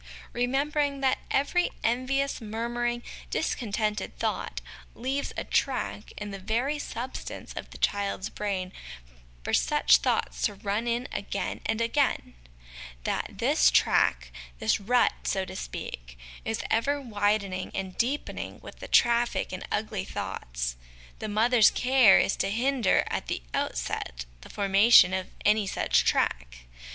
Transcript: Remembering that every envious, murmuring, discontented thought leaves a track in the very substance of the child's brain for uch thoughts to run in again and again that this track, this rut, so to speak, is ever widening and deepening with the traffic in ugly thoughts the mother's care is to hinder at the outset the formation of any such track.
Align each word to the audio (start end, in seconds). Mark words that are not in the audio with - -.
Remembering 0.33 1.01
that 1.01 1.19
every 1.29 1.69
envious, 1.83 2.41
murmuring, 2.41 3.03
discontented 3.29 4.17
thought 4.17 4.59
leaves 4.95 5.31
a 5.37 5.43
track 5.43 6.11
in 6.17 6.31
the 6.31 6.39
very 6.39 6.79
substance 6.79 7.53
of 7.53 7.69
the 7.69 7.77
child's 7.77 8.27
brain 8.27 8.73
for 9.43 9.51
uch 9.53 9.97
thoughts 9.97 10.41
to 10.41 10.55
run 10.55 10.87
in 10.87 11.07
again 11.11 11.61
and 11.67 11.81
again 11.81 12.33
that 13.03 13.27
this 13.37 13.69
track, 13.69 14.31
this 14.57 14.79
rut, 14.79 15.13
so 15.25 15.45
to 15.45 15.55
speak, 15.55 16.17
is 16.43 16.63
ever 16.71 16.99
widening 16.99 17.69
and 17.75 17.95
deepening 17.99 18.59
with 18.59 18.79
the 18.79 18.87
traffic 18.87 19.53
in 19.53 19.63
ugly 19.71 20.03
thoughts 20.03 20.77
the 21.19 21.29
mother's 21.29 21.69
care 21.69 22.17
is 22.17 22.35
to 22.35 22.49
hinder 22.49 23.03
at 23.05 23.27
the 23.27 23.43
outset 23.53 24.25
the 24.41 24.49
formation 24.49 25.13
of 25.13 25.27
any 25.45 25.67
such 25.67 26.03
track. 26.05 26.65